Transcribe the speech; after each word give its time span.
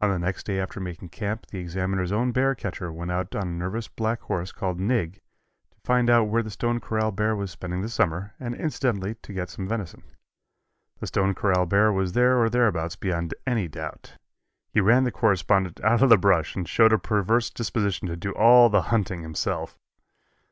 On 0.00 0.10
the 0.10 0.18
next 0.20 0.46
day 0.46 0.60
after 0.60 0.78
making 0.78 1.08
camp 1.08 1.46
the 1.46 1.58
Examiner's 1.58 2.12
own 2.12 2.30
bear 2.30 2.54
catcher 2.54 2.92
went 2.92 3.10
out 3.10 3.34
on 3.34 3.48
a 3.48 3.50
nervous 3.50 3.88
black 3.88 4.20
horse 4.20 4.52
called 4.52 4.78
"Nig" 4.78 5.14
to 5.72 5.76
find 5.82 6.08
out 6.08 6.28
where 6.28 6.44
the 6.44 6.52
Stone 6.52 6.78
Corral 6.78 7.10
bear 7.10 7.34
was 7.34 7.50
spending 7.50 7.80
the 7.82 7.88
summer 7.88 8.32
and 8.38 8.54
incidentally 8.54 9.16
to 9.16 9.32
get 9.32 9.50
some 9.50 9.66
venison. 9.66 10.04
The 11.00 11.08
Stone 11.08 11.34
Corral 11.34 11.66
bear 11.66 11.90
was 11.92 12.12
there 12.12 12.40
or 12.40 12.48
thereabouts 12.48 12.94
beyond 12.94 13.34
any 13.44 13.66
doubt. 13.66 14.14
He 14.72 14.80
ran 14.80 15.02
the 15.02 15.10
correspondent 15.10 15.80
out 15.82 16.00
of 16.00 16.10
the 16.10 16.16
brush 16.16 16.54
and 16.54 16.68
showed 16.68 16.92
a 16.92 16.96
perverse 17.00 17.50
disposition 17.50 18.06
to 18.06 18.14
do 18.16 18.30
all 18.30 18.68
the 18.68 18.82
hunting 18.82 19.22
himself. 19.22 19.76